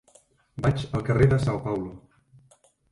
Vaig 0.67 0.81
al 1.01 1.05
carrer 1.11 1.29
de 1.35 1.41
São 1.47 1.61
Paulo. 1.69 1.95